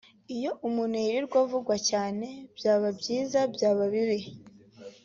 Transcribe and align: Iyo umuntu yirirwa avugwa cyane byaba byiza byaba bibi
Iyo 0.35 0.51
umuntu 0.67 0.95
yirirwa 1.03 1.37
avugwa 1.45 1.75
cyane 1.89 2.27
byaba 2.57 2.87
byiza 2.99 3.39
byaba 3.53 3.83
bibi 3.93 4.19